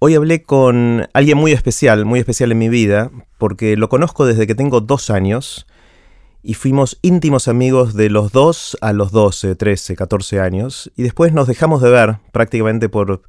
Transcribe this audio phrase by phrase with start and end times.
[0.00, 4.46] Hoy hablé con alguien muy especial, muy especial en mi vida, porque lo conozco desde
[4.46, 5.66] que tengo dos años
[6.40, 11.32] y fuimos íntimos amigos de los dos a los 12, 13, 14 años y después
[11.32, 13.22] nos dejamos de ver prácticamente por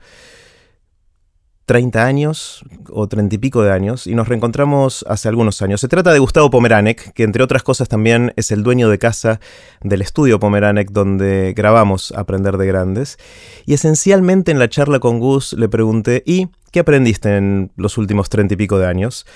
[1.69, 5.79] 30 años o 30 y pico de años y nos reencontramos hace algunos años.
[5.79, 9.39] Se trata de Gustavo Pomeranek, que entre otras cosas también es el dueño de casa
[9.83, 13.19] del estudio Pomeranek donde grabamos Aprender de Grandes.
[13.67, 18.29] Y esencialmente en la charla con Gus le pregunté, ¿y qué aprendiste en los últimos
[18.29, 19.27] 30 y pico de años?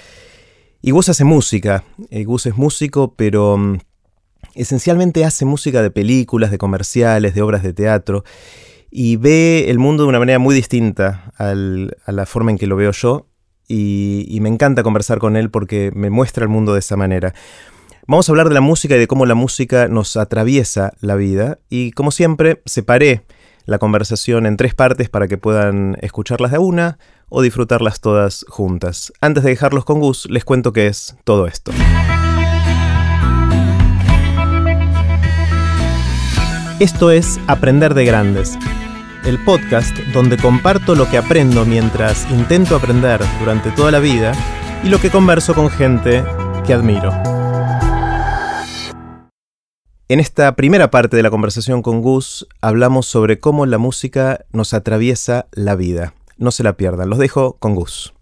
[0.81, 1.83] Y Gus hace música.
[2.09, 3.77] Eh, Gus es músico, pero mm,
[4.55, 8.23] esencialmente hace música de películas, de comerciales, de obras de teatro
[8.95, 12.75] y ve el mundo de una manera muy distinta a la forma en que lo
[12.75, 13.25] veo yo
[13.67, 17.33] y, me encanta conversar con él porque me muestra el mundo de esa manera.
[18.05, 21.57] Vamos a hablar de la música y de cómo la música nos atraviesa la vida
[21.69, 23.25] y como siempre separé
[23.65, 26.99] la conversación en tres partes para que puedan escucharlas de una
[27.29, 29.11] o disfrutarlas todas juntas.
[29.21, 31.71] Antes de dejarlos con Gus, les cuento qué es todo esto.
[36.79, 38.59] Esto es Aprender de Grandes
[39.25, 44.33] el podcast donde comparto lo que aprendo mientras intento aprender durante toda la vida
[44.83, 46.23] y lo que converso con gente
[46.65, 47.11] que admiro.
[50.09, 54.73] En esta primera parte de la conversación con Gus hablamos sobre cómo la música nos
[54.73, 56.13] atraviesa la vida.
[56.37, 58.13] No se la pierdan, los dejo con Gus.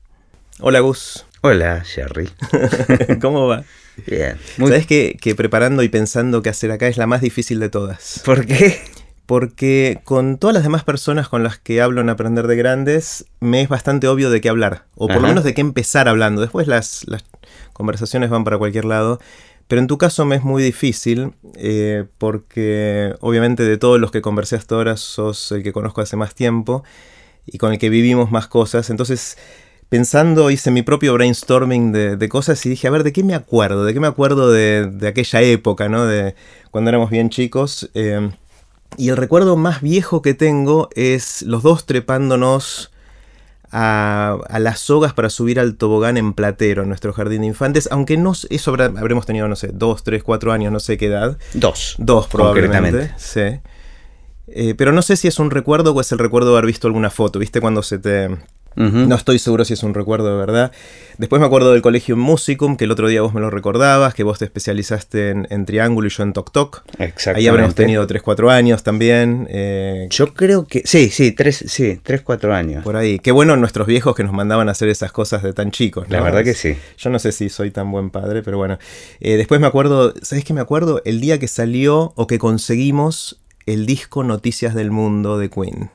[0.59, 1.25] Hola Gus.
[1.41, 2.29] Hola Jerry.
[3.22, 3.63] ¿Cómo va?
[4.05, 4.38] Bien.
[4.57, 8.22] ¿Sabes que, que preparando y pensando qué hacer acá es la más difícil de todas?
[8.23, 8.79] ¿Por qué?
[9.32, 13.62] Porque con todas las demás personas con las que hablo en Aprender de Grandes, me
[13.62, 16.42] es bastante obvio de qué hablar, o por lo menos de qué empezar hablando.
[16.42, 17.06] Después las,
[17.72, 19.22] conversaciones van para cualquier lado,
[19.70, 24.22] pero en tu caso me es muy difícil, eh, porque obviamente de todos los que
[24.22, 26.84] conversé hasta ahora sos el que conozco hace más tiempo
[27.46, 29.38] y con el que vivimos más cosas, entonces
[29.88, 33.86] pensando, hice mi propio brainstorming de, cosas y dije, a ver, ¿de qué me acuerdo?
[33.86, 36.06] ¿De qué me acuerdo de, aquella época, ¿no?
[36.06, 36.36] De
[36.70, 37.90] cuando éramos bien chicos.
[37.94, 38.30] Eh,
[38.97, 42.91] y el recuerdo más viejo que tengo es los dos trepándonos
[43.72, 48.18] a, las sogas para subir al tobogán en Platero, en nuestro jardín de infantes, aunque
[48.18, 51.38] no, eso habremos tenido, no sé, dos, tres, cuatro años, no sé qué edad.
[51.53, 51.96] Dos.
[51.97, 53.13] Dos, probablemente.
[53.18, 53.59] Sí.
[54.47, 56.88] Eh, pero no sé si es un recuerdo o es el recuerdo de haber visto
[56.88, 57.62] alguna foto, ¿viste?
[57.62, 58.29] Cuando se te
[58.76, 60.72] no estoy seguro si es un recuerdo de verdad.
[61.18, 64.24] Después me acuerdo del colegio Musicum, que el otro día vos me lo recordabas, que
[64.24, 66.84] vos te especializaste en, Triángulo y yo en Tok Tok.
[66.98, 67.40] Exactamente.
[67.40, 69.48] Ahí habremos tenido 3-4 años también.
[69.50, 70.82] Eh, yo creo que.
[70.86, 72.84] Sí, sí, 3, sí, 4 años.
[72.84, 73.20] Por ahí.
[73.20, 76.09] Qué bueno nuestros viejos que nos mandaban a hacer esas cosas de tan chicos.
[76.09, 76.76] La verdad que sí.
[76.98, 78.80] Yo no sé si soy tan buen padre, pero bueno.
[79.20, 80.14] Eh, después me acuerdo.
[80.22, 81.02] ¿Sabes qué me acuerdo?
[81.06, 85.92] El día que salió o que conseguimos el disco Noticias del Mundo de Queen.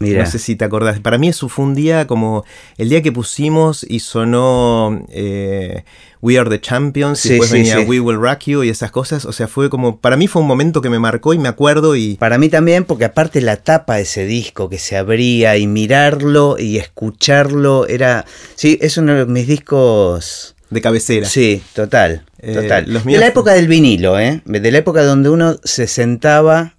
[0.00, 1.00] No sé si te acordás.
[1.00, 2.44] Para mí eso fue un día como
[2.76, 5.84] el día que pusimos y sonó eh,
[6.20, 9.24] We Are the Champions y después venía We Will Rock You y esas cosas.
[9.24, 9.98] O sea, fue como.
[9.98, 12.14] Para mí fue un momento que me marcó y me acuerdo y.
[12.16, 16.56] Para mí también, porque aparte la tapa de ese disco que se abría y mirarlo
[16.58, 18.24] y escucharlo era.
[18.54, 20.54] Sí, es uno de mis discos.
[20.70, 21.26] De cabecera.
[21.26, 22.24] Sí, total.
[22.40, 23.02] Eh, total.
[23.04, 24.42] De la época del vinilo, ¿eh?
[24.44, 26.74] De la época donde uno se sentaba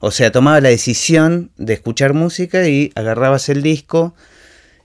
[0.00, 4.14] o sea, tomaba la decisión de escuchar música y agarrabas el disco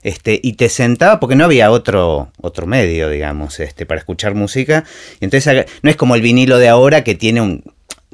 [0.02, 4.84] este, y te sentaba porque no había otro, otro medio, digamos, este, para escuchar música.
[5.20, 7.64] Entonces no es como el vinilo de ahora que tiene un,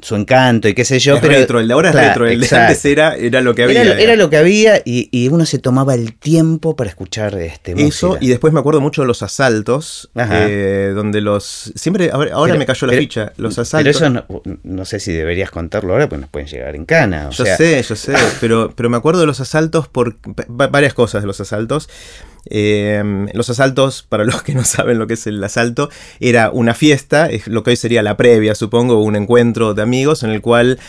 [0.03, 1.19] su encanto y qué sé yo.
[1.21, 3.81] pero el de ahora es retro, el de antes era, era lo que había.
[3.81, 8.27] Era, lo que había y, uno se tomaba el tiempo para escuchar este Eso, y
[8.27, 11.71] después me acuerdo mucho de los asaltos, eh, donde los...
[11.75, 13.97] Siempre, ahora me cayó la ficha, los asaltos...
[13.99, 17.29] Pero eso no, sé si deberías contarlo ahora, pues nos pueden llegar en cana.
[17.31, 21.27] yo sé, yo sé, pero, pero me acuerdo de los asaltos por varias cosas de
[21.27, 21.89] los asaltos.
[22.49, 25.89] Em, los asaltos, para los que no saben lo que es el asalto,
[26.19, 30.31] era una fiesta, lo que hoy sería la previa, supongo, un encuentro de amigos en
[30.31, 30.79] el cual...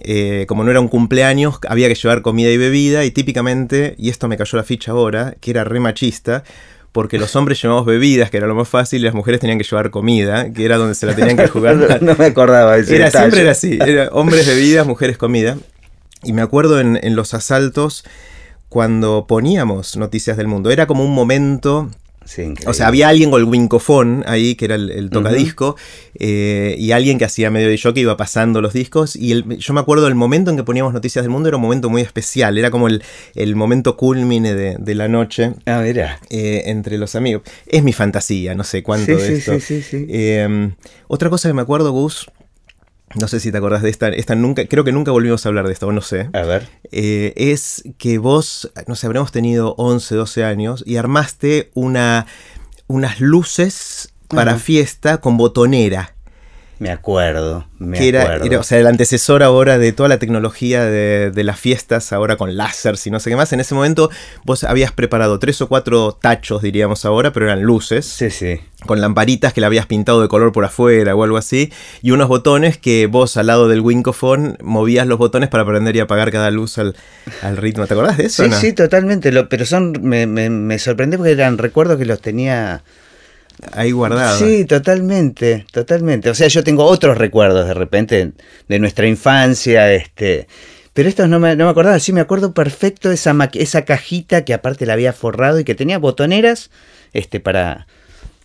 [0.00, 4.10] Eh, como no era un cumpleaños, había que llevar comida y bebida y típicamente, y
[4.10, 6.44] esto me cayó la ficha ahora, que era re machista,
[6.92, 9.64] porque los hombres llevábamos bebidas, que era lo más fácil, y las mujeres tenían que
[9.64, 12.02] llevar comida, que era donde se la tenían que jugar.
[12.02, 12.92] no me acordaba de eso.
[12.92, 15.56] Era, siempre era así, era hombres bebidas, mujeres comida.
[16.22, 18.04] Y me acuerdo en, en los asaltos
[18.68, 20.70] cuando poníamos Noticias del Mundo.
[20.70, 21.90] Era como un momento
[22.66, 25.76] o sea, había alguien con el wincofón ahí, que era el, tocadisco,
[26.14, 29.16] eh, y alguien que hacía medio de que iba pasando los discos.
[29.16, 31.88] Y yo me acuerdo del momento en que poníamos Noticias del Mundo, era un momento
[31.88, 33.02] muy especial, era como el,
[33.56, 36.20] momento culmine de, la noche ah, mira.
[36.28, 37.42] Eh, entre los amigos.
[37.66, 39.58] Es mi fantasía, no sé cuánto de esto.
[39.60, 40.70] Sí, sí, eh,
[41.06, 42.30] otra cosa que me acuerdo, Gus,
[43.14, 45.66] no sé si te acordás de esta, esta nunca, creo que nunca volvimos a hablar
[45.66, 46.28] de esto, o no sé.
[46.32, 46.68] A ver.
[46.90, 52.26] Eh, es que vos, no sé, habremos tenido 11, 12 años y armaste una,
[52.86, 56.14] unas luces para fiesta con botonera.
[56.78, 61.42] Me acuerdo, me que era, o sea, el antecesor ahora de toda la tecnología de,
[61.42, 63.52] las fiestas, ahora con láser y no sé qué más.
[63.52, 64.10] En ese momento
[64.44, 68.06] vos habías preparado tres o cuatro tachos, diríamos ahora, pero eran luces.
[68.06, 68.60] Sí, sí.
[68.86, 71.72] Con lamparitas que le habías pintado de color por afuera o algo así.
[72.00, 76.00] Y unos botones que vos al lado del Winkofone movías los botones para prender y
[76.00, 76.94] apagar cada luz al,
[77.56, 77.88] ritmo.
[77.88, 78.44] ¿Te acordás de eso?
[78.44, 79.32] Sí, sí, totalmente.
[79.44, 82.84] pero son me, me, me sorprendió porque eran recuerdos que los tenía
[83.72, 84.38] ahí guardado.
[84.38, 86.30] Sí, totalmente, totalmente.
[86.30, 88.32] O sea, yo tengo otros recuerdos de repente
[88.68, 90.46] de nuestra infancia, este,
[90.92, 94.54] pero estos no me, no me acordaba, sí me acuerdo perfecto esa, esa cajita que
[94.54, 96.70] aparte la había forrado y que tenía botoneras
[97.12, 97.86] este, para,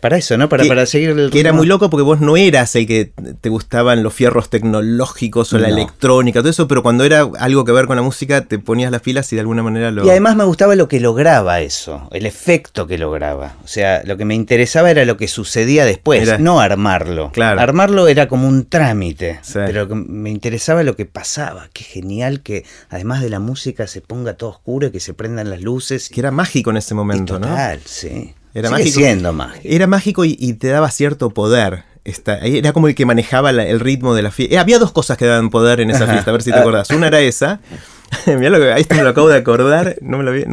[0.03, 0.49] para eso, ¿no?
[0.49, 3.47] Para, para seguir el Que era muy loco porque vos no eras el que te
[3.47, 7.87] gustaban los fierros tecnológicos o la electrónica, todo eso, pero cuando era algo que ver
[7.87, 10.05] con la música te ponías las pilas y de alguna manera lo...
[10.05, 13.55] Y además me gustaba lo que lograba eso, el efecto que lograba.
[13.63, 17.31] O sea, lo que me interesaba era lo que sucedía después, no armarlo.
[17.31, 17.61] Claro.
[17.61, 21.69] Armarlo era como un trámite, pero me interesaba lo que pasaba.
[21.71, 25.49] Qué genial que además de la música se ponga todo oscuro y que se prendan
[25.49, 26.09] las luces.
[26.09, 28.33] Que era mágico en ese momento, total, sí.
[28.53, 28.99] Era mágico.
[28.99, 29.61] siendo mágico.
[29.63, 31.83] Era mágico y, te daba cierto poder.
[32.03, 34.55] era como el que manejaba el ritmo de la fiesta.
[34.55, 36.89] Eh, había dos cosas que daban poder en esa fiesta, a ver si te acordás.
[36.91, 37.61] Una era esa.
[38.27, 39.95] Mirá lo que, ahí me lo acabo de acordar.
[40.01, 40.43] No me lo vi,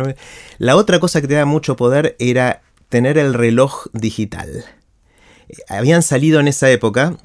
[0.59, 4.65] La otra cosa que te daba mucho poder era tener el reloj digital.
[5.49, 7.17] Eh, habían salido en esa época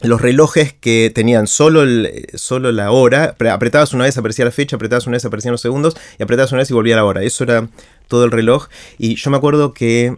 [0.00, 4.76] los relojes que tenían solo, el, solo la hora, apretabas una vez aparecía la fecha,
[4.76, 7.22] apretabas una vez aparecían los segundos y apretabas una vez y volvía la hora.
[7.22, 7.68] Eso era
[8.08, 8.68] todo el reloj.
[8.98, 10.16] Y yo me acuerdo que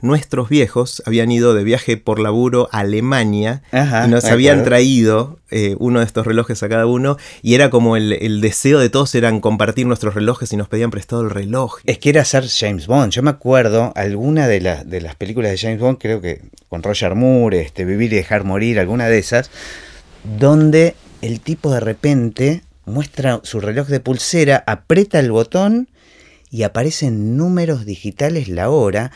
[0.00, 5.76] nuestros viejos habían ido de viaje por laburo a Alemania y nos habían traído eh,
[5.78, 9.40] uno de estos relojes a cada uno y era como el, deseo de todos eran
[9.40, 11.78] compartir nuestros relojes y nos pedían prestado el reloj.
[11.84, 13.12] Es que era ser James Bond.
[13.12, 17.14] Yo me acuerdo alguna de, de las películas de James Bond, creo que con Roger
[17.14, 19.50] Moore, este, Vivir y dejar morir, alguna de esas,
[20.38, 25.88] donde el tipo de repente muestra su reloj de pulsera, aprieta el botón
[26.50, 29.12] y aparecen números digitales la hora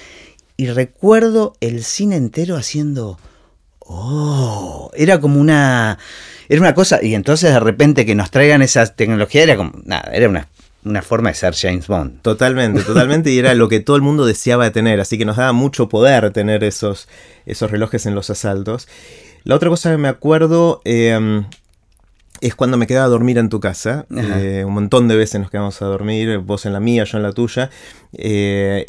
[0.57, 3.19] y recuerdo el cine entero haciendo
[3.81, 5.99] oh, era como una
[6.49, 10.11] era una cosa y entonces de repente que nos traigan esa tecnología era como nada,
[10.13, 10.49] era una
[10.85, 12.23] una forma de ser James Bond.
[12.23, 15.53] Totalmente, totalmente, y era lo que todo el mundo deseaba tener, así que nos daba
[15.53, 17.09] mucho poder tener esos,
[17.47, 18.89] esos relojes en los asaltos.
[19.45, 21.45] La otra cosa que me acuerdo, em,
[22.43, 24.05] es cuando me quedaba a dormir en tu casa.
[24.17, 27.23] Eh, un montón de veces nos quedamos a dormir, vos en la mía, yo en
[27.23, 27.71] la tuya.
[28.13, 28.85] Eh,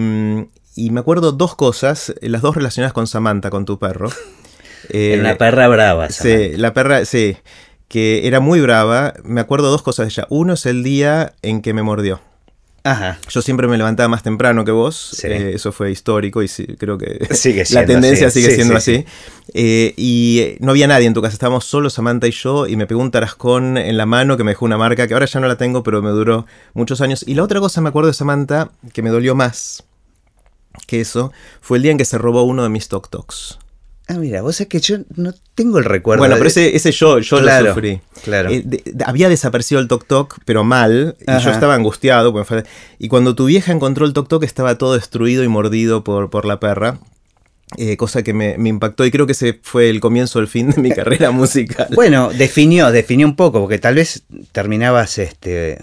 [0.00, 0.40] mm,
[0.74, 4.10] y, me acuerdo dos cosas, las dos relacionadas con Samantha, con tu perro.
[4.90, 6.10] Era una perra brava.
[6.10, 6.48] Samantha.
[6.48, 7.36] Sí, la perra, sí,
[7.88, 9.14] que era muy brava.
[9.24, 10.26] Me acuerdo dos cosas de ella.
[10.30, 12.20] Uno es el día en que me mordió.
[13.28, 17.18] Yo siempre me levantaba más temprano que vos, eh, eso fue histórico y creo que
[17.70, 19.04] la tendencia sigue siendo así.
[19.54, 22.86] Eh, y no había nadie en tu casa, estábamos solo Samantha y yo y me
[22.86, 25.48] pegó un tarascón en la mano que me dejó una marca que ahora ya no
[25.48, 27.24] la tengo, pero me duró muchos años.
[27.26, 29.84] Y la otra cosa me acuerdo de Samantha que me dolió más
[30.86, 33.58] que eso fue el día en que se robó uno de mis Tok Toks.
[34.08, 36.20] Ah, mira, vos es que yo no tengo el recuerdo.
[36.20, 38.00] Bueno, pero ese, ese yo, yo lo sufrí.
[38.22, 38.50] Claro.
[38.50, 38.64] Eh,
[39.04, 42.32] había desaparecido el Tok Tok, pero mal, y yo estaba angustiado.
[42.98, 46.44] Y cuando tu vieja encontró el Tok Tok, estaba todo destruido y mordido por, por
[46.44, 47.00] la perra.
[47.76, 50.70] Eh, cosa que me, me, impactó y creo que ese fue el comienzo del fin
[50.70, 51.88] de mi carrera musical.
[51.96, 55.78] Bueno, definió, definió un poco, porque tal vez terminabas este,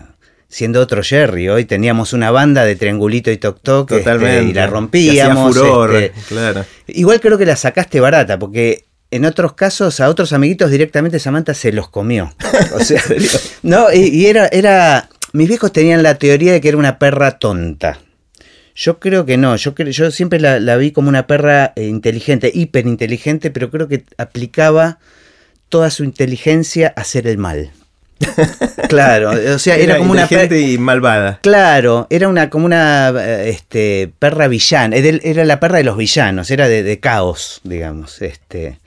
[0.53, 1.49] siendo otro Jerry.
[1.49, 5.57] Hoy teníamos una banda de Triangulito y Toc Toc este, y la rompíamos.
[5.57, 6.63] Este, claro.
[6.87, 11.55] Igual creo que la sacaste barata, porque en otros casos a otros amiguitos directamente Samantha
[11.55, 12.35] se los comió.
[12.75, 13.01] O sea,
[13.63, 15.09] no, y, era, era.
[15.33, 17.99] Mis viejos tenían la teoría de que era una perra tonta.
[18.75, 22.51] Yo creo que no, yo, yo siempre la, la vi como una perra eh, inteligente,
[22.53, 24.99] hiperinteligente, pero creo que aplicaba
[25.69, 27.71] toda su inteligencia a hacer el mal.
[28.89, 31.39] claro, o sea, era, como una gente y malvada.
[31.41, 33.09] Claro, era una como una
[33.43, 38.79] este, perra villana, era la perra de los villanos, era de, caos, digamos, este.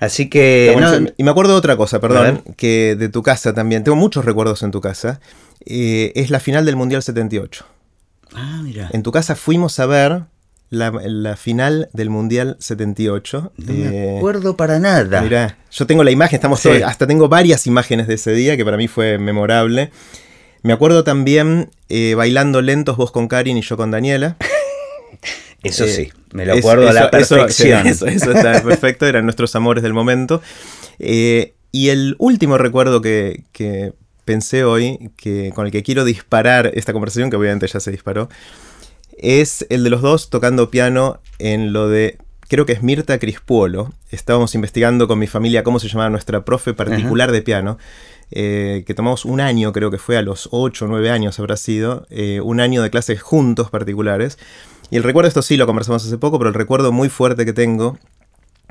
[0.00, 0.74] Así que.
[1.16, 3.84] y me acuerdo de otra cosa, perdón, que de tu casa también.
[3.84, 5.20] Tengo muchos recuerdos en tu casa.
[5.64, 7.64] Eh, es la final del Mundial 78.
[8.34, 8.88] Ah, mira.
[8.92, 10.22] En tu casa fuimos a ver
[10.72, 13.52] la, final del Mundial 78.
[13.56, 15.20] No me eh, acuerdo para nada.
[15.20, 18.76] Mira, yo tengo la imagen, estamos hasta tengo varias imágenes de ese día que para
[18.76, 19.90] mí fue memorable.
[20.62, 24.36] Me acuerdo también eh, bailando lentos vos con Karin y yo con Daniela.
[25.62, 27.86] Eso sí, me lo acuerdo a la perfección.
[27.86, 30.42] Eso, eso, está perfecto, eran nuestros amores del momento.
[30.98, 33.44] Eh, y el último recuerdo que,
[34.24, 38.28] pensé hoy, que, con el que quiero disparar esta conversación, que obviamente ya se disparó,
[39.18, 43.92] es el de los dos tocando piano en lo de, creo que es Mirta Crispuolo.
[44.10, 47.78] Estábamos investigando con mi familia cómo se llamaba nuestra profe particular de piano.
[48.34, 51.56] Eh, que tomamos un año, creo que fue a los 8 o 9 años habrá
[51.56, 54.38] sido, eh, un año de clases juntos particulares.
[54.90, 57.52] Y el recuerdo, esto sí lo conversamos hace poco, pero el recuerdo muy fuerte que
[57.52, 57.98] tengo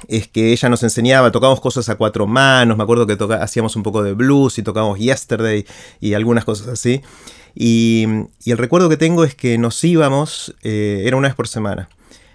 [0.08, 3.84] es que ella nos enseñaba, tocábamos cosas a cuatro manos, me acuerdo que hacíamos un
[3.84, 5.66] poco de blues y tocábamos Yesterday
[6.00, 7.02] y algunas cosas así.
[7.56, 8.06] Y,
[8.46, 11.90] el recuerdo que tengo es que nos íbamos, eh, era una vez por semana.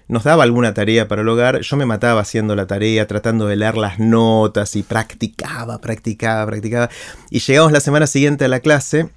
[0.09, 3.57] Nos daba alguna tarea para el hogar, yo me mataba haciendo la tarea, tratando de
[3.57, 6.91] leer las notas y practicaba, practicaba, practicaba.
[7.31, 9.09] Y llegamos la semana siguiente a la clase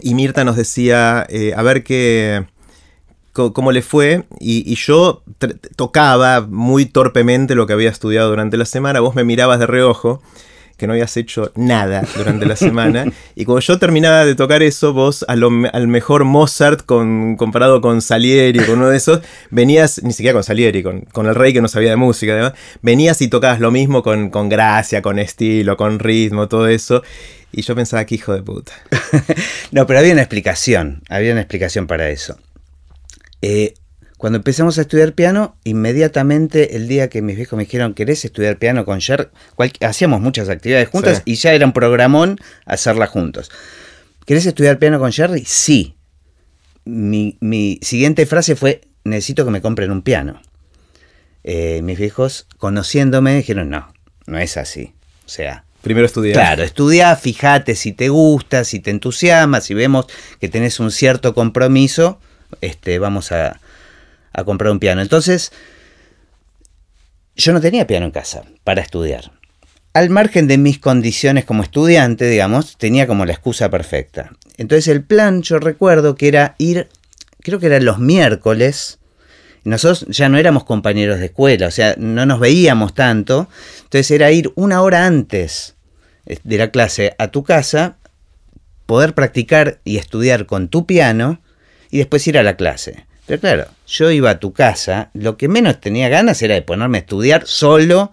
[0.00, 2.46] y Mirta nos decía, eh, a ver qué,
[3.32, 5.22] cómo le fue y, yo
[5.76, 10.22] tocaba muy torpemente lo que había estudiado durante la semana, vos me mirabas de reojo
[10.78, 13.04] que no habías hecho nada durante la semana.
[13.34, 18.58] Y cuando yo terminaba de tocar eso, vos al mejor Mozart con, comparado con Salieri,
[18.60, 19.20] con uno de esos,
[19.50, 22.54] venías, ni siquiera con Salieri, con, con el rey que no sabía de música, además,
[22.82, 27.02] venías y tocabas lo mismo con, con gracia, con estilo, con ritmo, todo eso.
[27.52, 28.72] Y yo pensaba que hijo de puta.
[29.70, 32.38] no, pero había una explicación, había una explicación para eso.
[33.42, 33.74] Eh,
[34.18, 38.58] cuando empezamos a estudiar piano, inmediatamente el día que mis viejos me dijeron, ¿querés estudiar
[38.58, 39.30] piano con Jer?
[39.80, 43.48] hacíamos muchas actividades juntas y ya era un programón hacerlas juntos.
[44.26, 45.44] ¿Querés estudiar piano con Jerry?
[45.46, 45.94] Sí.
[46.84, 50.42] Mi, siguiente frase fue, necesito que me compren un piano.
[51.44, 53.94] Eh, mis viejos, conociéndome, dijeron, no,
[54.26, 54.94] no es así.
[55.26, 56.34] O sea, Primero estudiar.
[56.34, 60.06] Claro, estudia, fíjate si te gusta, si te entusiasma, si vemos
[60.40, 62.18] que tenés un cierto compromiso,
[62.60, 63.60] este, vamos a,
[64.44, 65.00] comprar un piano.
[65.02, 65.52] Entonces,
[67.36, 69.32] yo no tenía piano en casa para estudiar.
[69.94, 74.32] Al margen de mis condiciones como estudiante, digamos, tenía como la excusa perfecta.
[74.56, 76.88] Entonces el plan, yo recuerdo que era ir,
[77.40, 78.98] creo que eran los miércoles,
[79.64, 83.48] nosotros ya no éramos compañeros de escuela, o sea, no nos veíamos tanto,
[83.82, 85.76] entonces era ir una hora antes
[86.24, 87.96] de la clase a tu casa,
[88.86, 91.40] poder practicar y estudiar con tu piano,
[91.90, 93.06] y después ir a la clase.
[93.28, 96.96] Pero claro, yo iba a tu casa, lo que menos tenía ganas era de ponerme
[96.96, 98.10] a estudiar solo.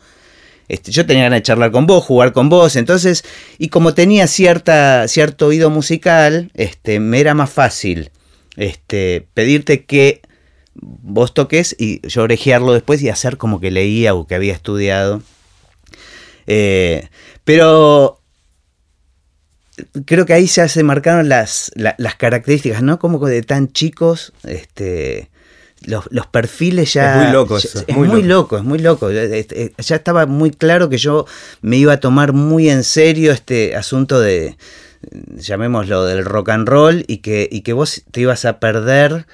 [0.67, 3.24] Este, yo tenía ganas de charlar con vos, jugar con vos, entonces,
[3.57, 8.12] y como tenía cierta, cierto oído musical, este, me era más fácil
[8.57, 10.22] este, pedirte que
[10.74, 15.22] vos toques y yo orejearlo después y hacer como que leía o que había estudiado.
[16.45, 17.07] Eh,
[17.45, 18.19] pero
[20.05, 23.00] creo que ahí ya se marcaron las, las características, ¿no?
[23.00, 25.29] Como de tan chicos, este,
[25.86, 27.15] los, perfiles ya...
[27.15, 27.84] Es muy loco eso.
[27.88, 28.58] Es, muy, loco.
[28.58, 29.12] es muy loco.
[29.12, 31.25] Ya estaba muy claro que yo
[31.62, 34.58] me iba a tomar muy en serio este asunto de,
[35.38, 39.25] llamémoslo, del rock and roll y que, y que vos te ibas a perder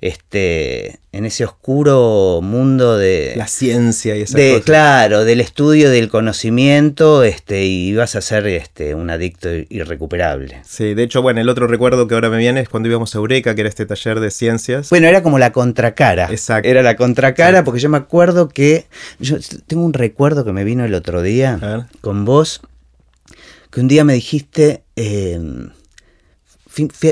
[0.00, 3.32] este, en ese oscuro mundo de...
[3.36, 8.46] La ciencia y esas de, Claro, del estudio del conocimiento este, y vas a ser
[8.46, 10.60] este, un adicto irrecuperable.
[10.66, 13.18] Sí, de hecho, bueno, el otro recuerdo que ahora me viene es cuando íbamos a
[13.18, 14.90] Eureka, que era este taller de ciencias.
[14.90, 16.28] Bueno, era como la contracara.
[16.30, 16.68] Exacto.
[16.68, 18.86] Era la contracara porque yo me acuerdo que...
[19.18, 19.36] Yo
[19.66, 22.60] tengo un recuerdo que me vino el otro día con vos,
[23.70, 24.82] que un día me dijiste...
[24.96, 25.40] Eh,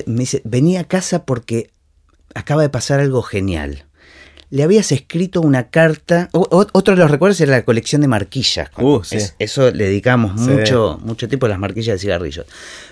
[0.06, 1.70] me dice, venía a casa porque
[2.34, 3.84] acaba de pasar algo genial.
[4.50, 6.28] Le habías escrito una carta.
[6.32, 8.70] otro de los recuerdos era la colección de marquillas.
[8.78, 9.00] Uh,
[9.38, 12.46] eso le dedicamos mucho, mucho tiempo a las marquillas de cigarrillos.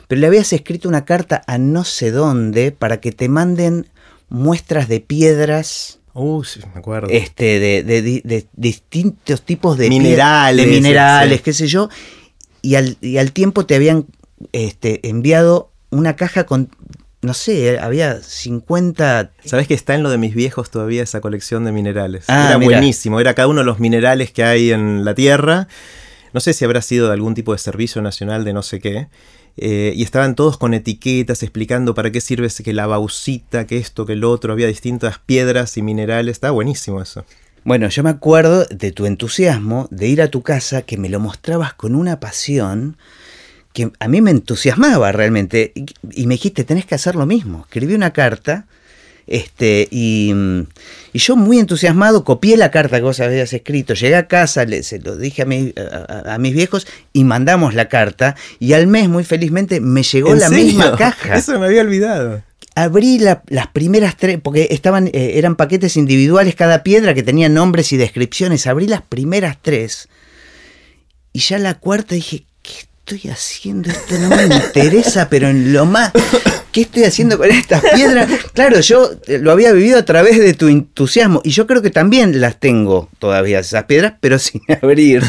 [0.08, 3.86] Pero le habías escrito una carta a no sé dónde para que te manden
[4.28, 6.00] muestras de piedras.
[6.14, 7.08] Uh, sí, me acuerdo.
[7.10, 10.66] Este, de, distintos tipos de minerales.
[10.66, 11.88] De minerales, qué sé yo.
[12.60, 14.06] Y al, y al tiempo te habían
[14.52, 16.70] este, enviado una caja con
[17.22, 19.30] no sé, había 50...
[19.44, 22.24] ¿Sabes que está en lo de mis viejos todavía esa colección de minerales?
[22.26, 25.68] Ah, era buenísimo, era cada uno de los minerales que hay en la Tierra.
[26.32, 29.06] No sé si habrá sido de algún tipo de servicio nacional de no sé qué.
[29.56, 34.04] Eh, y estaban todos con etiquetas explicando para qué sirve que la bauxita, que esto,
[34.04, 34.52] que el otro.
[34.52, 36.32] Había distintas piedras y minerales.
[36.32, 37.24] Estaba buenísimo eso.
[37.62, 41.20] Bueno, yo me acuerdo de tu entusiasmo de ir a tu casa, que me lo
[41.20, 42.96] mostrabas con una pasión
[43.72, 45.72] que a mí me entusiasmaba realmente.
[46.10, 47.62] Y, me dijiste, tenés que hacer lo mismo.
[47.66, 48.66] Escribí una carta.
[49.26, 50.34] Este, y,
[51.14, 54.98] yo muy entusiasmado copié la carta que vos habías escrito, llegué a casa, le, se
[54.98, 60.02] lo dije a, mis viejos y mandamos la carta y al mes muy felizmente me
[60.02, 61.36] llegó la misma caja.
[61.36, 62.42] Eso me había olvidado.
[62.74, 67.92] Abrí las primeras tres, porque estaban, eh, eran paquetes individuales cada piedra que tenían nombres
[67.92, 70.08] y descripciones, abrí las primeras tres
[71.34, 72.51] Y ya la cuarta dije, ¿qué
[73.04, 73.90] estoy haciendo?
[73.90, 76.12] Esto no me interesa, pero en lo más...
[76.70, 78.30] ¿Qué estoy haciendo con estas piedras?
[78.54, 81.90] Claro, yo eh, lo había vivido a través de tu entusiasmo y yo creo que
[81.90, 85.22] también las tengo todavía esas piedras, pero sin abrir.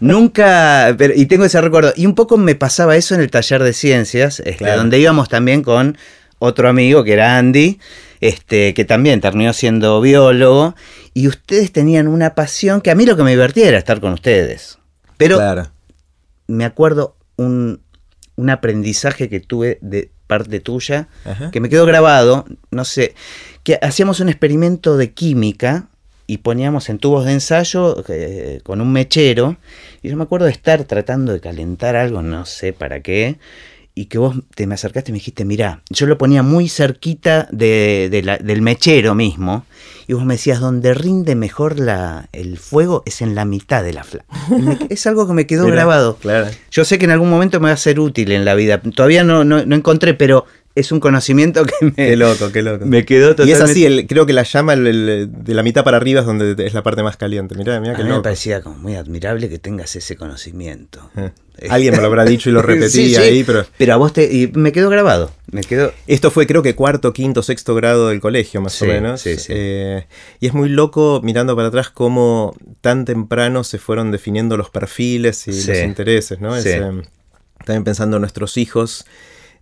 [0.00, 1.94] Nunca, y tengo ese recuerdo.
[1.96, 5.62] Y un poco me pasaba eso en el taller de ciencias, este, donde íbamos también
[5.62, 5.96] con
[6.38, 7.78] otro amigo que era Andy,
[8.20, 10.74] este, que también terminó siendo biólogo,
[11.14, 14.12] y ustedes tenían una pasión que a mí lo que me divertía era estar con
[14.12, 14.78] ustedes.
[15.16, 15.38] Pero
[16.46, 17.80] me acuerdo un,
[18.36, 21.08] un aprendizaje que tuve de parte tuya,
[21.52, 23.14] que me quedó grabado, no sé,
[23.62, 25.88] que hacíamos un experimento de química
[26.26, 29.58] y poníamos en tubos de ensayo eh, con un mechero,
[30.02, 33.38] y yo me acuerdo de estar tratando de calentar algo, no sé para qué,
[33.96, 37.48] y que vos te me acercaste y me dijiste, mira, yo lo ponía muy cerquita
[37.52, 39.64] de, del mechero mismo,
[40.06, 43.92] y vos me decías, donde rinde mejor la, el fuego es en la mitad de
[43.92, 44.26] la flama.
[44.90, 46.16] es algo que me quedó grabado.
[46.16, 46.48] Claro.
[46.70, 48.80] Yo sé que en algún momento me va a ser útil en la vida.
[48.80, 50.44] Todavía no, no, no encontré, pero
[50.74, 51.92] es un conocimiento que me.
[51.92, 52.84] Qué loco, qué loco.
[52.84, 53.58] Me quedó totalmente.
[53.58, 56.74] Y es así, creo que la llama de la mitad para arriba es donde es
[56.74, 57.54] la parte más caliente.
[57.54, 61.10] Mirá, mirá A mí me parecía como muy admirable que tengas ese conocimiento.
[61.16, 63.64] Eh, alguien me lo habrá dicho y lo repetía ahí, pero.
[63.78, 64.24] Pero a vos te.
[64.32, 65.30] Y me quedó grabado.
[65.52, 65.92] Me quedó.
[66.08, 69.20] Esto fue, creo que cuarto, quinto, sexto grado del colegio, más o menos.
[69.20, 69.52] Sí, sí.
[69.54, 70.06] Eh,
[70.40, 75.46] y es muy loco mirando para atrás cómo tan temprano se fueron definiendo los perfiles
[75.46, 76.56] y los intereses, ¿no?
[76.56, 76.80] Es, eh,
[77.64, 79.06] también pensando en nuestros hijos.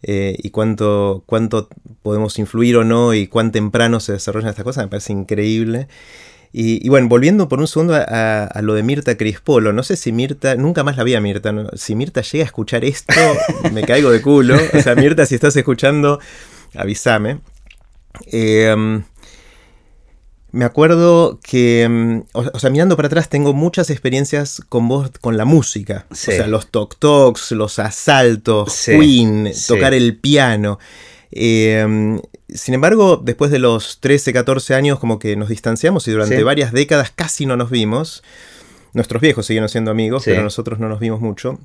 [0.03, 1.69] Eh, y cuánto, cuánto
[2.03, 5.89] podemos influir o no y cuán temprano se desarrollan estas cosas, me parece increíble.
[6.55, 10.55] Y, bueno, volviendo por un segundo a, lo de Mirta Crispolo, no sé si Mirta,
[10.55, 13.15] nunca más la vi a Mirta, si Mirta llega a escuchar esto,
[13.73, 14.57] me caigo de culo.
[14.75, 16.21] O sea, Mirta, si estás escuchando,
[16.75, 17.39] avísame.
[18.27, 19.03] Eh,
[20.53, 25.39] me acuerdo que, mm, o, sea, mirando para atrás, tengo muchas experiencias con vos, con
[25.39, 26.07] la música.
[26.11, 30.79] O sea, los talks, los asaltos, Queen, tocar el piano.
[31.31, 36.43] Em, sin embargo, después de los 13, 14 años, como que nos distanciamos y durante
[36.45, 38.23] varias décadas casi no nos vimos.
[38.93, 41.59] Nuestros viejos siguieron siendo amigos, pero nosotros no nos vimos mucho.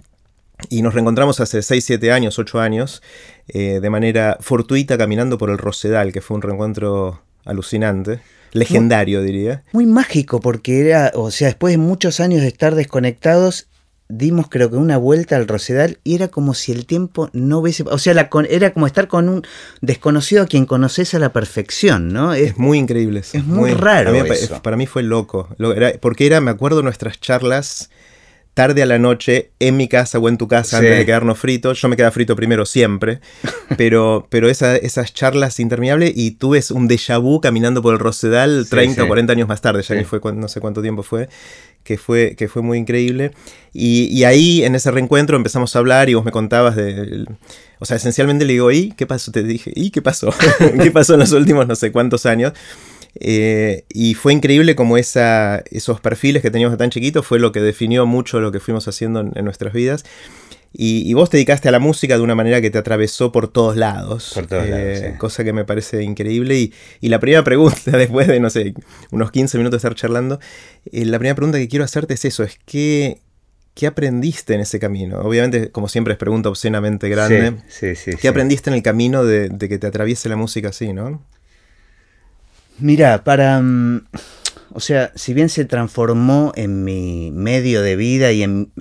[0.69, 3.03] Y nos reencontramos hace 6, 7 años, 8 años,
[3.49, 8.21] eh, de manera fortuita caminando por el Rosedal, que fue un reencuentro alucinante
[8.59, 9.63] legendario, diría.
[9.71, 13.67] Muy mágico, porque era, o sea, después de muchos años de estar desconectados,
[14.09, 17.83] dimos creo que una vuelta al Rosedal y era como si el tiempo no hubiese...
[17.83, 19.43] O sea, la, era como estar con un
[19.81, 22.33] desconocido a quien conoces a la perfección, ¿no?
[22.33, 23.19] Es, muy increíble.
[23.19, 24.13] Es muy, raro.
[24.61, 25.49] Para mí fue loco.
[25.99, 27.89] porque era, me acuerdo nuestras charlas
[28.57, 31.79] tarde a la noche en mi casa o en tu casa antes de quedarnos fritos.
[31.79, 33.19] Yo me quedaba frito primero siempre,
[33.77, 38.65] pero, pero esas charlas interminables y tú ves un déjà vu caminando por el Rosedal
[38.67, 41.29] 30 o 40 años más tarde, ya que fue no sé cuánto tiempo fue,
[41.83, 43.29] que fue, que fue muy increíble.
[43.73, 47.25] Y, ahí en ese reencuentro empezamos a hablar y vos me contabas de...
[47.77, 49.31] O sea, esencialmente le digo, ¿y qué pasó?
[49.31, 50.33] Te dije, ¿y qué pasó?
[50.81, 52.53] ¿Qué pasó en los últimos no sé cuántos años?
[53.19, 57.51] Eh, y fue increíble como esa, esos perfiles que teníamos de tan chiquitos fue lo
[57.51, 60.03] que definió mucho lo que fuimos haciendo en, nuestras vidas.
[60.79, 63.77] Y, vos te dedicaste a la música de una manera que te atravesó por todos
[63.77, 64.33] lados.
[64.35, 66.71] Por todos lados eh, Cosa que me parece increíble.
[67.01, 68.75] Y, la primera pregunta, después de, no sé,
[69.09, 70.39] unos 15 minutos de estar charlando,
[70.91, 73.21] eh, la primera pregunta que quiero hacerte es eso, es ¿qué,
[73.73, 75.21] ¿qué aprendiste en ese camino?
[75.21, 77.55] Obviamente, como siempre, es pregunta obscenamente grande.
[77.69, 80.93] Sí, sí, ¿Qué aprendiste en el camino de, de que te atraviese la música así,
[80.93, 81.23] no?
[82.79, 83.59] Mira, para...
[83.61, 84.07] Mm,
[84.73, 88.71] o sea, si bien se transformó en mi medio de vida y en,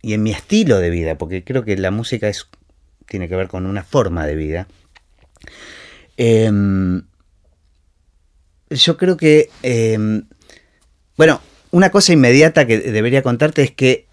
[0.00, 2.48] y en mi estilo de vida, porque creo que la música es,
[3.06, 4.66] tiene que ver con una forma de vida,
[6.16, 7.02] em,
[8.70, 9.50] yo creo que...
[9.62, 10.26] Em,
[11.16, 14.06] bueno, una cosa inmediata que debería contarte es que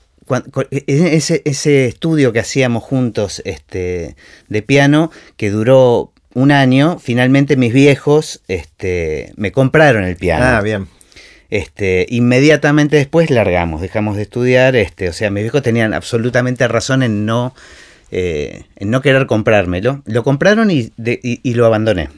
[0.71, 4.15] e, ese, ese, estudio que hacíamos juntos este,
[4.47, 10.46] de piano, que duró un año, finalmente mis viejos este, me compraron el piano.
[10.46, 10.88] Ah, bien.
[11.50, 14.76] Este, inmediatamente después largamos, dejamos de estudiar.
[14.76, 17.56] Este, o sea, mis viejos tenían absolutamente razón en no,
[18.12, 20.04] eh, en no querer comprármelo.
[20.06, 22.10] Lo compraron y, y, lo abandoné.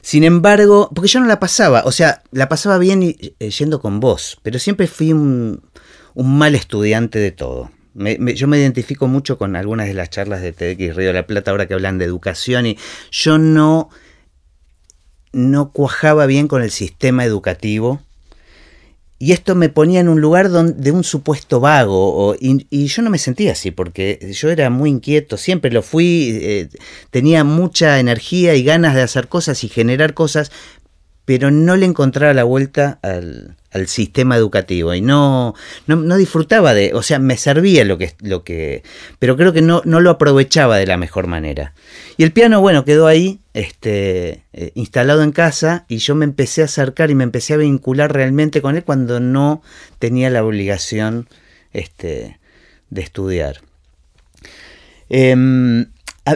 [0.00, 3.98] Sin embargo, porque yo no la pasaba, o sea, la pasaba bien eh, yendo con
[3.98, 5.62] vos, pero siempre fui un,
[6.14, 10.52] un mal estudiante de todo yo me identifico mucho con algunas de las charlas de
[10.52, 12.78] TEDx Río de la Plata ahora que hablan de educación y
[13.10, 13.88] yo no,
[15.32, 18.00] no cuajaba bien con el sistema educativo
[19.18, 23.16] y esto me ponía en un lugar de un supuesto vago y, yo no me
[23.16, 26.68] sentía así porque yo era muy inquieto, siempre lo fui, eh,
[27.10, 30.52] tenía mucha energía y ganas de hacer cosas y generar cosas,
[31.26, 33.56] pero no le encontraba la vuelta al,
[33.88, 35.54] sistema educativo y no,
[35.86, 38.82] no, disfrutaba de, o sea, me servía lo que, lo que
[39.18, 41.74] pero creo que no, no lo aprovechaba de la mejor manera.
[42.16, 46.62] Y el piano, bueno, quedó ahí, este, eh, instalado en casa y yo me empecé
[46.62, 49.60] a acercar y me empecé a vincular realmente con él cuando no
[49.98, 51.28] tenía la obligación
[51.74, 52.38] este,
[52.88, 53.60] de estudiar.
[55.10, 55.90] Em,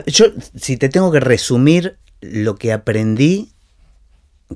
[0.06, 3.52] yo, si te tengo que resumir lo que aprendí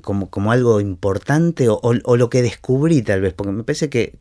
[0.01, 4.13] como, como algo importante o, lo que descubrí tal vez, porque me parece que,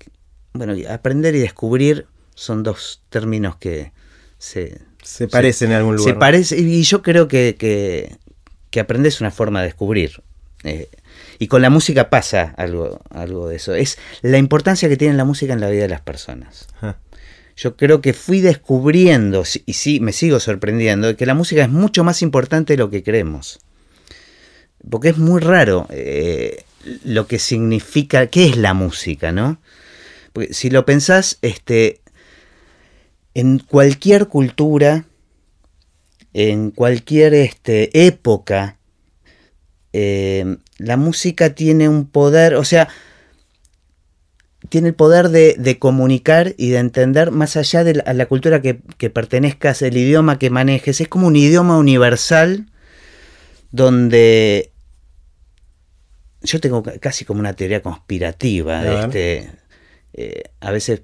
[0.53, 3.93] bueno, aprender y descubrir son dos términos que
[4.39, 4.81] se...
[5.03, 6.15] Se parecen en algún lugar.
[6.15, 10.23] Se parece, y yo creo que, que, aprender es una forma de descubrir.
[10.63, 10.89] Eh,
[11.39, 13.75] y con la música pasa algo, algo de eso.
[13.75, 16.69] Es la importancia que tiene la música en la vida de las personas.
[17.55, 22.03] Yo creo que fui descubriendo, y sí, me sigo sorprendiendo, que la música es mucho
[22.03, 23.61] más importante de lo que creemos
[24.91, 26.65] porque es muy raro eh,
[27.05, 29.59] lo que significa, qué es la música, ¿no?
[30.33, 32.01] Porque si lo pensás, este,
[33.35, 35.07] en cualquier cultura,
[36.33, 38.79] en cualquier este, época,
[39.93, 42.89] eh, la música tiene un poder, o sea,
[44.69, 49.11] tiene el poder de, comunicar y de entender más allá de la, cultura que, que,
[49.11, 51.01] pertenezcas, el idioma que manejes.
[51.01, 52.67] Es como un idioma universal
[53.71, 54.74] donde
[56.45, 59.51] yo tengo casi como una teoría conspirativa de este.
[60.13, 61.03] Eh, a veces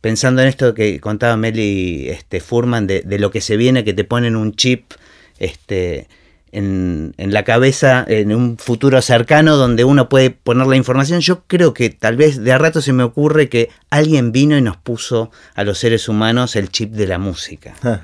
[0.00, 4.04] pensando en esto que contaba Meli este, Furman de, lo que se viene, que te
[4.04, 4.92] ponen un chip
[5.38, 6.08] este,
[6.52, 11.20] en, la cabeza en un futuro cercano donde uno puede poner la información.
[11.20, 14.62] Yo creo que tal vez de a rato se me ocurre que alguien vino y
[14.62, 17.74] nos puso a los seres humanos el chip de la música.
[17.82, 18.02] Ah.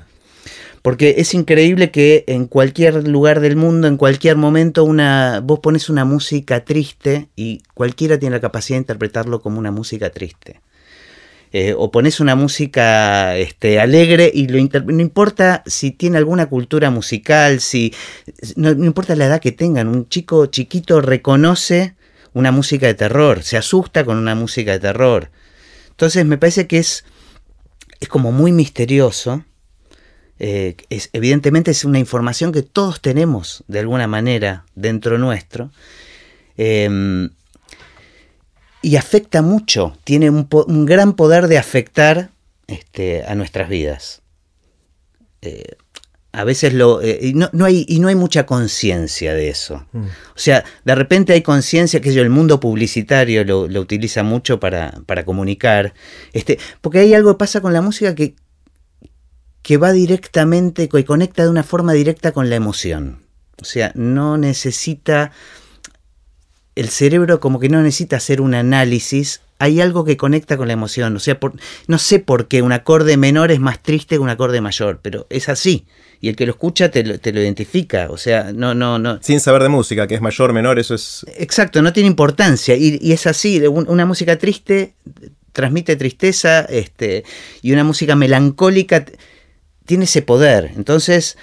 [0.83, 5.89] Porque es increíble que en cualquier lugar del mundo, en cualquier momento, una, vos pones
[5.89, 10.59] una música triste y cualquiera tiene la capacidad de interpretarlo como una música triste.
[11.53, 16.89] Eh, o pones una música este, alegre y lo no importa si tiene alguna cultura
[16.89, 17.93] musical, si
[18.57, 21.95] no, importa la edad que tengan, un chico chiquito reconoce
[22.33, 25.29] una música de terror, se asusta con una música de terror.
[25.91, 27.05] Entonces me parece que es,
[28.01, 29.45] es como muy misterioso
[30.39, 35.71] eh, es, evidentemente es una información que todos tenemos de alguna manera dentro nuestro.
[36.57, 37.29] Em,
[38.81, 42.31] y afecta mucho, tiene un, gran poder de afectar
[42.67, 44.21] este, a nuestras vidas.
[45.41, 45.75] Eh,
[46.33, 47.01] a veces lo.
[47.01, 49.85] Eh, y, no, hay, y no hay mucha conciencia de eso.
[49.91, 50.05] Mm.
[50.05, 54.99] O sea, de repente hay conciencia que yo, el mundo publicitario lo, utiliza mucho para,
[55.05, 55.93] para, comunicar.
[56.33, 58.35] Este, porque hay algo que pasa con la música que
[59.63, 63.23] que va directamente y conecta de una forma directa con la emoción.
[63.61, 65.31] O sea, no necesita,
[66.75, 70.73] el cerebro como que no necesita hacer un análisis, hay algo que conecta con la
[70.73, 71.15] emoción.
[71.15, 71.39] O sea,
[71.87, 75.25] no sé por qué un acorde menor es más triste que un acorde mayor, pero
[75.29, 75.85] es así.
[76.19, 78.07] Y el que lo escucha te lo, identifica.
[78.09, 79.19] O sea, no, no, no.
[79.21, 81.25] Sin saber de música, que es mayor, menor, eso es.
[81.37, 82.75] Exacto, no tiene importancia.
[82.75, 83.61] Y, y es así.
[83.65, 84.95] Una música triste
[85.53, 87.23] transmite tristeza, este,
[87.61, 89.05] y una música melancólica
[89.85, 90.71] tiene ese poder.
[90.75, 91.37] Entonces,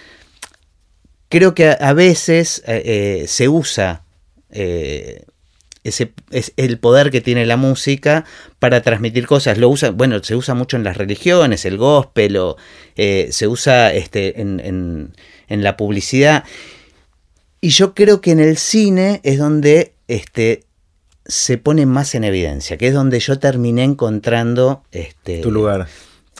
[1.28, 4.04] creo que a, veces eh, eh, se usa
[4.50, 5.24] eh,
[5.84, 8.24] ese, es el poder que tiene la música
[8.58, 9.56] para transmitir cosas.
[9.56, 12.56] Lo usa, bueno, se usa mucho en las religiones, el gospel, o,
[12.96, 15.12] se usa este, en,
[15.48, 16.44] la publicidad.
[17.62, 20.64] Y yo creo que en el cine es donde este,
[21.24, 25.88] se pone más en evidencia, que es donde yo terminé encontrando este, tu lugar.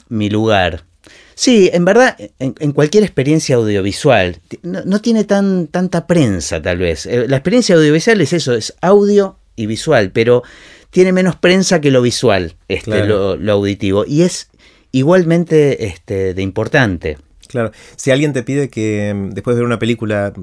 [0.09, 0.83] Mi lugar.
[1.41, 7.07] Sí, en verdad, en, cualquier experiencia audiovisual, no, tiene tan, tanta prensa tal vez.
[7.07, 10.43] Eh, la experiencia audiovisual es eso, es audio y visual, pero
[10.91, 14.51] tiene menos prensa que lo visual, este, lo, auditivo, y es
[14.91, 17.17] igualmente este, de importante.
[17.47, 20.33] Claro, si alguien te pide que mm, después de ver una película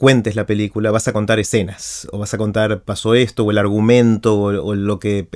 [0.00, 3.58] cuentes la película, vas a contar escenas, o vas a contar pasó esto, o el
[3.58, 5.26] argumento, o, lo que...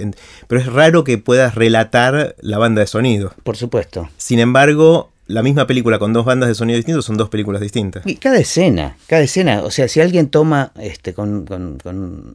[0.48, 3.34] Pero es raro que puedas relatar la banda de sonido.
[3.42, 4.08] Por supuesto.
[4.16, 8.06] Sin embargo, la misma película con dos bandas de sonido distintos son dos películas distintas.
[8.06, 12.34] Y cada escena, cada escena, o sea, si alguien toma este, con, con,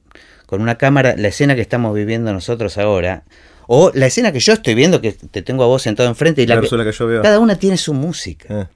[0.51, 3.23] una cámara la escena que estamos viviendo nosotros ahora,
[3.65, 6.45] o la escena que yo estoy viendo, que te tengo a vos sentado enfrente, y
[6.45, 7.23] la, que yo veo.
[7.23, 8.47] cada una tiene su música.
[8.51, 8.69] Ah.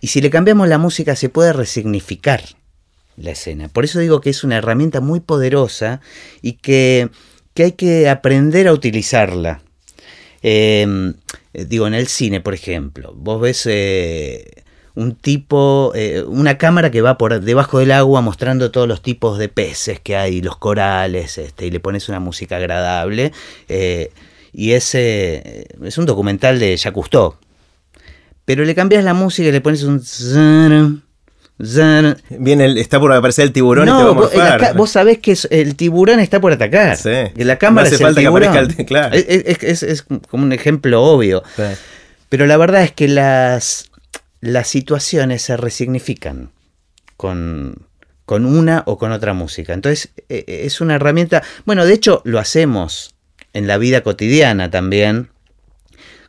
[0.00, 2.42] Y si le cambiamos la música se puede resignificar
[3.16, 3.68] la escena.
[3.68, 6.00] Por eso digo que es una herramienta muy poderosa
[6.40, 7.10] y que,
[7.56, 9.62] hay que aprender a utilizarla.
[10.42, 11.14] Em,
[11.52, 17.00] digo, en el cine, por ejemplo, vos ves eh, un tipo, eh, una cámara que
[17.00, 21.38] va por debajo del agua mostrando todos los tipos de peces que hay, los corales,
[21.38, 23.32] este, y le pones una música agradable.
[23.68, 24.10] Eh,
[24.52, 27.36] y ese es un documental de Jacques Cousteau.
[28.44, 30.02] Pero le cambias la música y le pones un...
[32.30, 35.76] Viene está por aparecer el tiburón no, y te va a vos, sabés que el
[35.76, 36.96] tiburón está por atacar.
[36.96, 37.10] Sí.
[37.36, 39.14] Que la cámara no hace falta que aparezca el claro.
[39.14, 41.44] es, como un ejemplo obvio.
[42.28, 43.90] Pero la verdad es que las,
[44.40, 46.50] las situaciones se resignifican
[47.16, 47.86] con,
[48.24, 49.72] con una o con otra música.
[49.72, 53.14] Entonces e, e, es una herramienta, bueno, de hecho lo hacemos
[53.52, 55.30] en la vida cotidiana también.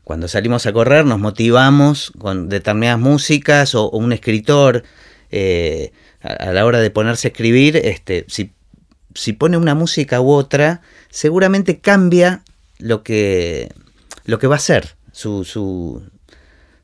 [0.04, 4.84] Cuando salimos a correr nos motivamos con determinadas músicas o, un escritor
[5.34, 5.92] eh,
[6.22, 8.52] a, la hora de ponerse a escribir, este, si,
[9.16, 12.44] si pone una música u otra, seguramente cambia
[12.78, 13.72] lo que,
[14.26, 16.04] lo que va a ser su, su,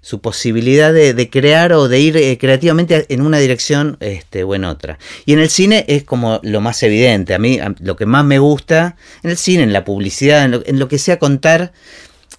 [0.01, 4.63] su posibilidad de, crear o de ir eh, creativamente en una dirección este, o en
[4.63, 4.97] otra.
[5.25, 7.33] Y en el cine es como lo más evidente.
[7.33, 10.87] A mí lo que más me gusta en el cine, en la publicidad, en lo,
[10.87, 11.73] que sea contar,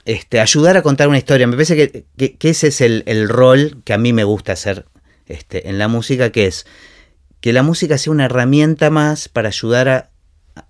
[0.06, 1.46] este, ayudar a contar una historia.
[1.46, 4.86] Me parece que, ese es el, rol que a mí me gusta hacer
[5.32, 6.66] este, en la música, que es
[7.40, 10.10] que la música sea una herramienta más para ayudar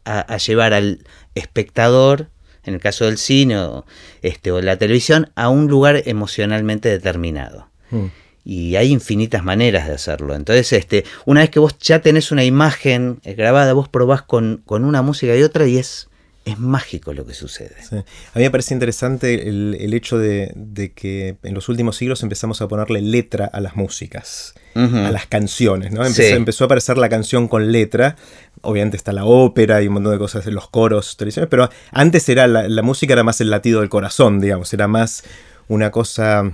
[0.05, 2.29] a llevar al espectador
[2.64, 3.85] en el caso del cine o,
[4.23, 7.68] este, o la televisión, a un lugar emocionalmente determinado.
[7.90, 8.07] Mm.
[8.44, 10.35] Y hay infinitas maneras de hacerlo.
[10.35, 14.62] Entonces, este, una vez que vos ya tenés una imagen eh, grabada, vos probás con,
[14.64, 16.09] con una música y otra y es
[16.44, 17.76] es mágico lo que sucede.
[17.92, 22.68] A mí me parece interesante el, hecho de, que en los últimos siglos empezamos a
[22.68, 26.05] ponerle letra a las músicas, a las canciones, ¿no?
[26.05, 28.16] Empezó, a aparecer la canción con letra.
[28.62, 32.46] Obviamente está la ópera y un montón de cosas, los coros tradicionales, pero antes era
[32.46, 35.24] la, música era más el latido del corazón, digamos, era más
[35.68, 36.53] una cosa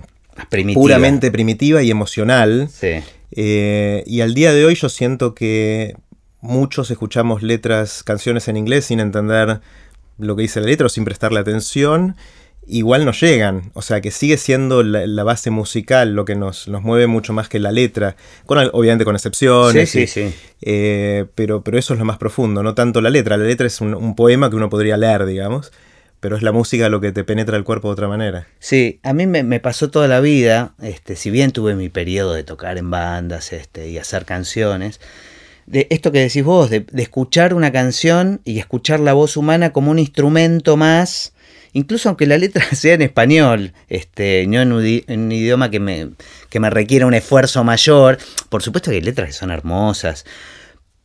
[0.74, 2.68] puramente primitiva y emocional.
[3.32, 5.94] Eh, y al día de hoy yo siento que
[6.46, 9.60] muchos escuchamos letras, canciones en inglés sin entender
[10.18, 12.16] lo que dice la letra o sin prestarle atención,
[12.66, 13.70] igual no llegan.
[13.74, 17.48] O sea que sigue siendo la, base musical lo que nos, nos, mueve mucho más
[17.48, 19.90] que la letra, con, obviamente con excepciones.
[19.90, 20.34] Sí, sí, sí.
[20.62, 23.36] Eh, pero, pero eso es lo más profundo, no tanto la letra.
[23.36, 25.72] La letra es un, poema que uno podría leer, digamos.
[26.18, 28.48] Pero es la música lo que te penetra el cuerpo de otra manera.
[28.58, 32.42] Sí, a mí me, pasó toda la vida, este, si bien tuve mi periodo de
[32.42, 34.98] tocar en bandas este, y hacer canciones,
[35.66, 39.90] de esto que decís vos, de, escuchar una canción y escuchar la voz humana como
[39.90, 41.32] un instrumento más,
[41.72, 46.10] incluso aunque la letra sea en español, este, no en un, idioma que me,
[46.50, 48.18] que me requiera un esfuerzo mayor.
[48.48, 50.24] Por supuesto que hay letras que son hermosas,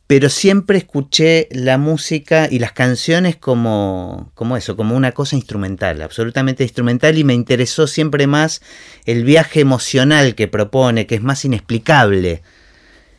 [0.05, 6.01] pero siempre escuché la música y las canciones como, como eso, como una cosa instrumental,
[6.03, 8.61] absolutamente instrumental, y me interesó siempre más
[9.05, 12.43] el viaje emocional que propone, que es más inexplicable.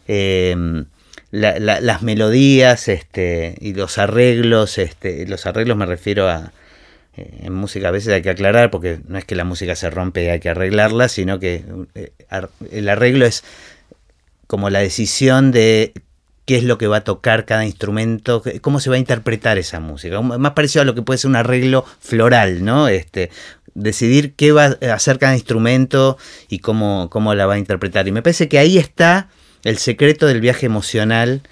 [0.06, 0.84] Eh,
[1.32, 6.52] las melodías este, y los arreglos, este, los arreglos me refiero a,
[7.16, 9.88] eh, en música a veces hay que aclarar porque no es que la música se
[9.88, 11.64] rompe y hay que arreglarla, sino que
[11.94, 12.12] eh,
[12.70, 13.44] el arreglo es
[14.46, 15.94] como la decisión de
[16.44, 19.80] qué es lo que va a tocar cada instrumento, cómo se va a interpretar esa
[19.80, 20.20] música.
[20.20, 22.88] Más parecido a lo que puede ser un arreglo floral, ¿no?
[22.88, 23.30] Este,
[23.74, 26.18] decidir qué va a hacer cada instrumento
[26.48, 28.06] y cómo, cómo la va a interpretar.
[28.06, 29.28] Y me parece que ahí está
[29.64, 31.42] el secreto del viaje emocional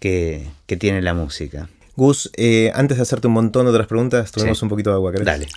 [0.00, 1.68] que, tiene la música.
[1.96, 5.12] Gus, eh, antes de hacerte un montón de otras preguntas, tomemos un poquito de agua,
[5.12, 5.26] ¿crees?
[5.26, 5.48] Dale.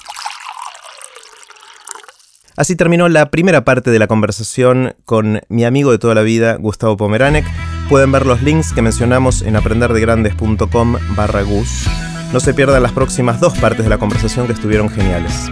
[2.56, 6.56] Así terminó la primera parte de la conversación con mi amigo de toda la vida,
[6.56, 7.45] Gustavo Pomeranek.
[7.89, 11.86] Pueden ver los links que mencionamos en aprenderdegrandes.com barra Gus.
[12.34, 15.52] No se pierdan las próximas dos partes de la conversación que estuvieron geniales.